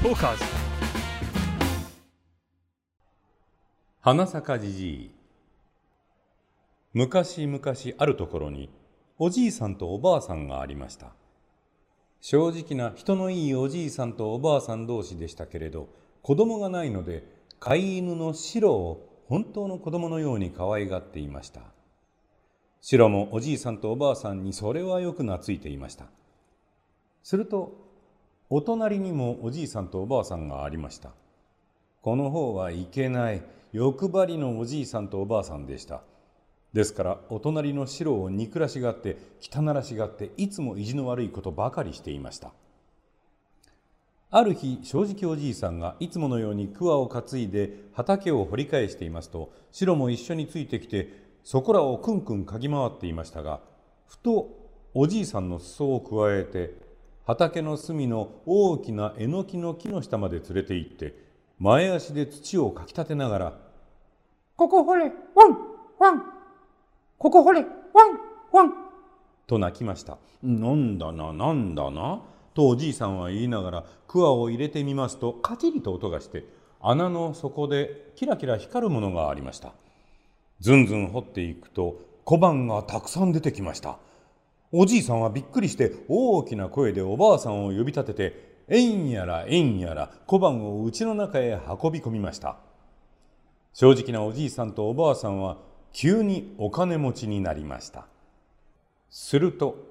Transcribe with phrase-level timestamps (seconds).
[0.00, 0.44] トーカーズ
[4.00, 5.10] 花咲じじい。
[6.92, 7.60] 昔々
[7.98, 8.70] あるところに
[9.18, 11.08] おじいさんとおばあさんがありました。
[12.20, 15.88] 正直な人のいいおじいさんとおばあさん同士でしたけれど
[16.22, 17.24] 子供がないので
[17.58, 21.62] 飼い犬のシロを本当の子供のように可愛がっていました。
[22.80, 26.04] シロもおじいさんとおばあさんにそれはよく懐いていました。
[27.24, 27.87] すると
[28.50, 31.10] お隣にもおじいさんとおばあさんがありました。
[32.00, 36.02] この方はいけない欲張りのおじいさんとおばあさんでした。
[36.72, 42.52] ですからお隣の白を憎らしがって汚らしがっていつも意地の悪いことばかりしていました。
[44.30, 51.08] ある日正直おじいさんがいつものように桑を担いで畑を掘り返していますと白も一緒についてきて
[51.44, 53.60] そこらをくんくん嗅ぎ回っていましたが
[54.06, 54.50] ふと
[54.92, 56.87] おじいさんの裾をくわえて
[57.28, 61.14] 畑の隅の大きなえのきの木の下まで連れて行って
[61.58, 63.58] 前足で土をかきたてながら
[64.56, 65.58] 「ここ掘れワン
[65.98, 66.22] ワン。
[67.18, 67.68] ここ掘れワン
[68.50, 68.72] ワン」
[69.46, 72.22] と泣きました「なんだななんだな」
[72.54, 76.46] とおじいさんは言いながら桑を入れてみますとカチリと音がして
[76.80, 79.74] 穴の底でキラキラ光るものがありました。
[80.60, 83.98] ずんずん掘っていくと小判がたくさん出てきました
[84.70, 92.58] おじいさんはびっくりして大きな声でおばあさんを呼び立ててえんやらえんやら小判を家の中へ運び込みました。
[93.72, 95.56] 正直なおじいさんとおばあさんは
[95.92, 98.06] 急にお金持ちになりました。
[99.08, 99.86] すると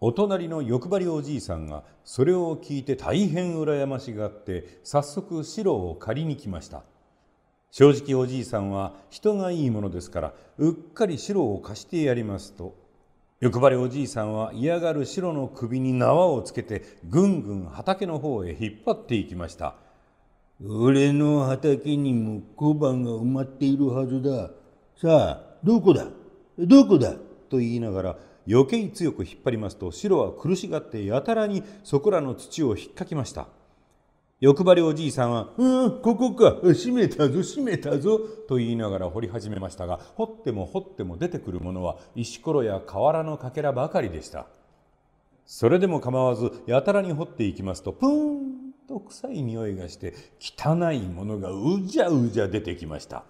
[0.00, 6.82] お隣の欲張りおじいさんがそれを聞いて大変羨ましがって早速白を借りに来ました。
[7.70, 12.85] 正直おじいさんは人がいいものですからうっかり白を貸してやりますと
[13.38, 19.74] 欲張りおじいさんは嫌がる白の首に縄をつけてぐんぐん畑の方へ引っ張っていきました。
[20.66, 24.52] 俺の畑にも小判が埋まっているはずだ。
[24.98, 26.06] さあどこだ？
[26.58, 27.12] どこだ？
[27.50, 28.18] と言いながら
[28.48, 33.48] 余計強く引っ張りますと白は苦しがってやたらにそこらの土を引っかきました。
[34.38, 36.00] 欲張りおじいさんは「うん。
[36.02, 36.58] ここか。
[36.62, 44.46] 閉めたぞ閉めたぞ」と言いながら掘り始めましたが掘っても掘っても出てくるものは石ころや瓦のかけらばかりでした。
[45.46, 53.24] それでも構わずやたらに掘っていきますとプーンと臭い匂いがして汚いものがうじゃうじゃ出てきました。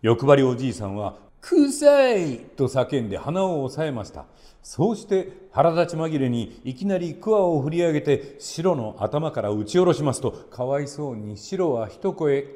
[0.00, 4.24] 欲張りおじいさんは「臭い!」と叫んで鼻を押さえました
[4.62, 12.54] そうして腹立ち紛れにいきなり桑を振り上げて白の頭から打ち下ろしますとかわいそうに白は一声「キャッ!」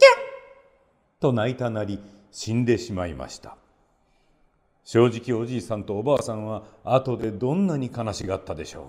[1.21, 1.99] と泣いたなり
[2.31, 3.57] 死んでしまいました
[4.85, 8.85] 正直おじいさんとおばあさんは後でどんなに悲しがったでしょう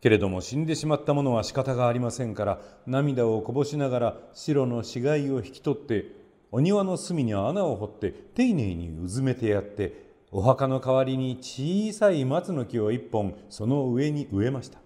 [0.00, 6.21] けれども死んでしまったものは仕方がありませんから涙をこぼしながら白の死骸を引き取って
[6.54, 14.78] お庭の隅に穴を掘って丁寧にうずめてやってお墓の代わりに小さい松の木を一本その上に植えました。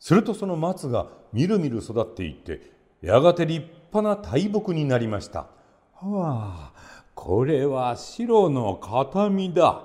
[0.00, 5.46] するとその松がみるみる育っていってやがて立派な大木になりました。
[5.94, 6.72] はあ
[7.14, 9.84] これは白の形見だ。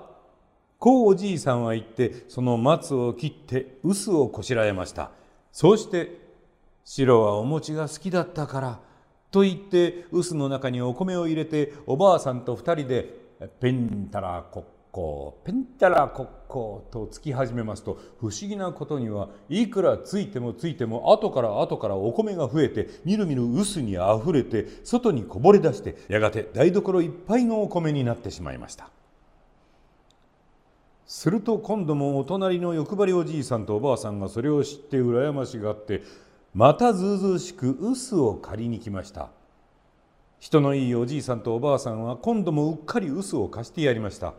[0.79, 5.11] こうおじいさんは言ってその松を切って臼をこしらえました。
[5.51, 6.25] そうして
[6.83, 8.86] 白はお餅が好きだったから
[9.31, 13.13] と言って臼の中にお米を入れておばあさんと二人で
[13.59, 28.89] ペンタラコッコーペンタラコッコーとつき始めますと不思議なことにはいくらついてもついても後から後からお米が増えてみるみる臼にあふれて外にこぼれ出してやがて台所いっぱいのお米になってしまいました。
[31.05, 36.01] すると今度もお隣の欲張りおじいさんとおばあさんがそれを知って羨ましがって
[36.57, 39.29] またずうずうしく臼を借りに来ました。
[40.39, 44.33] 人のいいおじいさんとおばあさんは今度もうっかり臼を貸してやりました。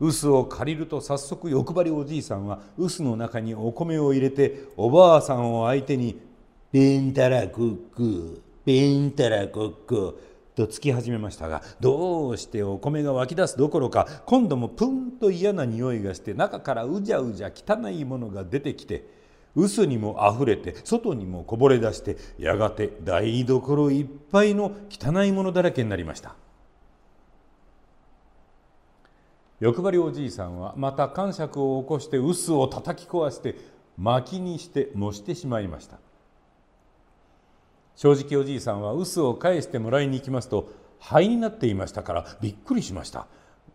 [0.00, 6.18] 臼を借りると早速欲張りおじいさんは臼の中にお米を入れておばあさんを相手に
[6.72, 10.18] 「ペンタラコッコペンタラコッコ」
[10.56, 19.18] とつき始めましたがどうしてお米が湧き出すどころか今度もプンと嫌な匂いがして中からうじゃうじゃ汚いものが出てきて
[19.58, 26.34] 臼にもあふれて外にもこぼれ出してやがて台所いっぱいの汚いものだらけになりました。
[29.60, 33.56] 欲張りおじいさんはまた感触を起こして臼を叩き壊して
[33.96, 35.98] 薪にして模してしまいました。
[37.96, 43.26] 正直おじいさんは臼を返してもらいに行きますと灰になっていましたからびっくりしました。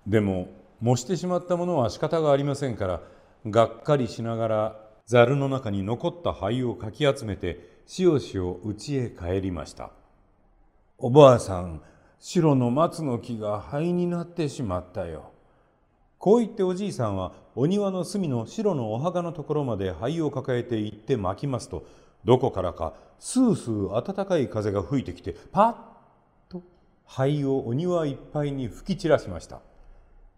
[0.08, 0.48] でも
[0.80, 3.02] 模してしまったものは仕方がありませんから
[3.46, 9.92] がっかりしながらザルの中に残った灰をかき集めてしおしお家へ帰りました。
[10.98, 11.82] おばあさん
[12.20, 15.32] 白の松の木が灰になってしまったよ。
[16.18, 21.86] こう言っておじいさんはお庭の隅の白のお墓のところまで灰を抱えて行って巻きますと
[22.24, 25.70] どこからかスースー暖かい風が吹いてきてパ
[26.50, 26.64] ッと
[27.06, 29.60] 灰をお庭いっぱいに吹き散らしました。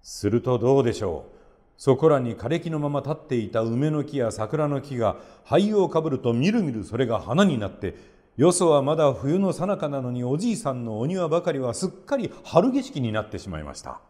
[0.01, 1.34] するとどうでしょう？
[1.77, 7.95] そこらに枯れ木のまま立っていた梅の木や桜の木が灰をかぶるとみるみるそれが花になって
[8.37, 14.01] よそはまだ冬の最中なのにおじいさんのお庭ばかりはすっかり春景色になってしまいました。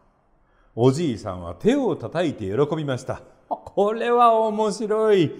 [0.74, 3.22] おじいさんは手を叩いて喜びました。
[3.48, 5.30] これは面白い。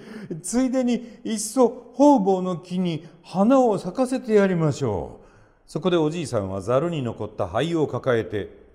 [0.41, 5.27] ついでにいっそ方々の木に花を咲かせてやりましょう。
[5.67, 8.66] そこでおじいさんはざるに残った灰を抱えて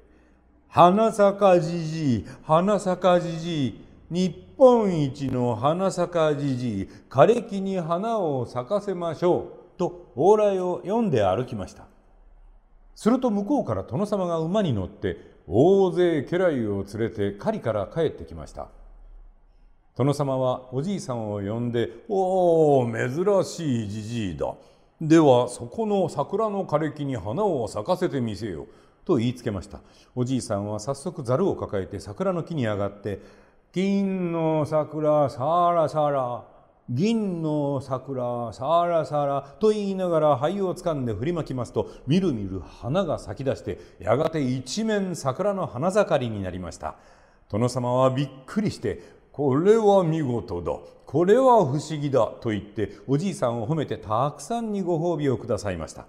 [0.73, 11.83] 花咲じじい、花咲じじい、日本一の花咲じじい、枯れ木に花を咲かせましょう、と往来を読んで歩きました。
[12.95, 18.69] すると向こうから殿様が馬に乗って大勢家来を連れて狩りから帰ってきました。
[19.97, 24.53] 殿様はおじいさんを呼んで「おお珍しいじじいだ。
[25.01, 28.67] ではそこの桜の枯れ木に花を咲かせてみせよ」
[29.05, 29.79] と言いつけました。
[30.15, 33.21] おじいさんは早速ざるを抱えて桜の木に上がって
[33.73, 36.43] 「銀の桜さらさら
[36.89, 46.95] 銀の桜さらさら」と言いながら灰をつかんで振りまきますとみるみる花が咲き出してやがて一面桜の花盛りになりました。
[47.49, 49.01] 殿様はびっくりして
[49.31, 50.73] 「これは見事だ。
[51.05, 56.05] これは不思議だ」と言っておじいさんを褒めてたくさんにご褒美をくださいました。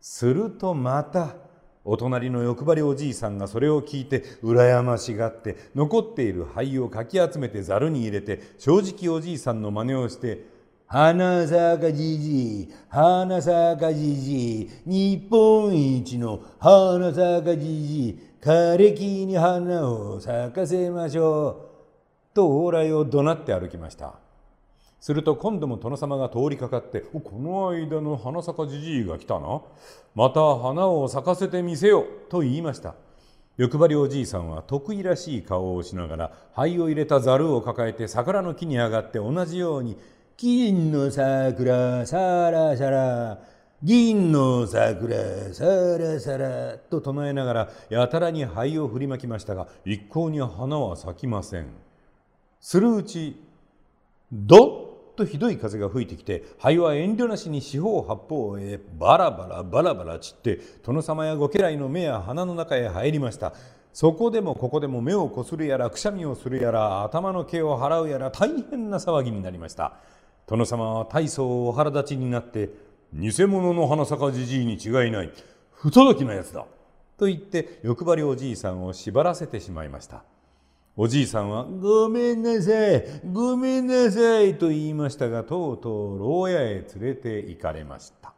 [0.00, 1.34] するとまた
[1.90, 10.44] お隣の欲張りおじいさんがそれを聞いて羨ましがって残っている灰をかき集めてざるに入れて正直おじいさんの真似をして
[10.86, 21.56] 「花咲かじじい花咲かじじい日本一の花咲かじじい枯れ木に花を咲かせましょう」
[22.34, 24.19] と往来を怒鳴って歩きました。
[25.00, 29.62] すると今度も殿様が通りかかって「この間の花咲かじじいが来たな。
[30.14, 32.94] また花を咲かせてみせよ」と言いました。
[33.56, 39.96] 欲張りおじいさんは得意らしい顔をしながら灰を入れたざるを抱えて桜の木に上がって同じように
[40.36, 43.38] 「金の桜さらさら
[43.82, 45.64] 銀の桜さ
[45.98, 51.66] らさら」と唱えながらやたらに灰を振りまきましたが一向に花は咲きません。
[52.60, 53.42] するうち
[54.32, 54.89] どっ
[55.20, 63.52] とひどい風が吹いてきて灰は遠慮なしに四方八方へバラバラバラバラ散って殿様やご家来の目や鼻の中へ入りました。
[63.92, 69.94] そこでもここでも目をこするやらくしゃみをするやら頭の毛を払うやら大変な騒ぎになりました。
[70.46, 72.70] 殿様は大層お腹立ちになって
[73.12, 75.32] 偽物の花咲かじじいに違いない。
[75.72, 76.64] 不届きなやつだ。
[77.18, 80.22] と言って欲張りおじいさんを縛らせてしまいました。
[81.02, 83.02] おじいさんは「ごめんなさい
[83.32, 88.34] ごめんなさい」と言いましたがとうとう牢屋へ連れて行かれました。